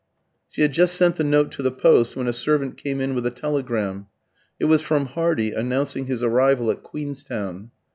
[0.49, 3.23] She had just sent the note to the post, when a servant came in with
[3.27, 4.07] a telegram.
[4.59, 7.69] It was from Hardy, announcing his arrival at Queenstown.